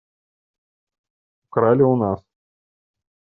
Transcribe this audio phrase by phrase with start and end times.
[1.45, 2.23] Украли у нас.